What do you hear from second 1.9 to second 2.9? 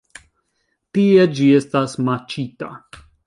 maĉita.